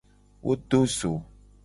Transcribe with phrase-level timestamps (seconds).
[0.45, 1.11] Wo do zo.